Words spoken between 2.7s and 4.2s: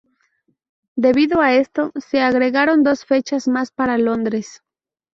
dos fechas más para